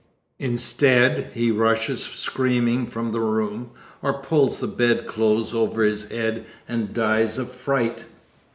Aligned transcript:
Instead, 0.39 1.29
he 1.35 1.51
rushes 1.51 2.01
screaming 2.03 2.87
from 2.87 3.11
the 3.11 3.19
room 3.19 3.69
or 4.01 4.13
pulls 4.15 4.57
the 4.57 4.65
bedclothes 4.65 5.53
over 5.53 5.83
his 5.83 6.05
head 6.09 6.43
and 6.67 6.91
dies 6.91 7.37
of 7.37 7.51
fright. 7.51 8.05